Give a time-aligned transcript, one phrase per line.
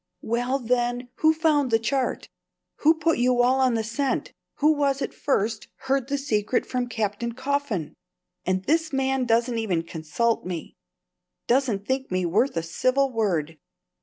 [0.23, 2.27] "Well, then, who found the chart?
[2.77, 4.33] Who put you all on the scent?
[4.55, 7.93] Who was it first heard the secret from Captain Coffin?
[8.43, 10.75] And this man doesn't even consult me
[11.45, 13.59] doesn't think me worth a civil word!